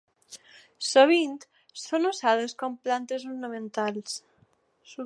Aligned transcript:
Sovint 0.91 1.35
són 1.83 2.09
usades 2.13 2.57
com 2.63 2.81
plantes 2.89 3.31
ornamentals. 3.35 4.19